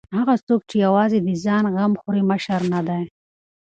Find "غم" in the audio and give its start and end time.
1.73-1.93